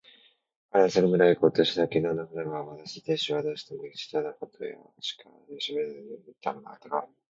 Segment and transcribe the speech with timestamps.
[0.71, 1.87] 彼はすぐ村へいこうとした。
[1.87, 4.57] きのうのふるまいを思い出して亭主とはどうしても必要なこと
[4.99, 7.05] しかしゃべらないでいたのだったが、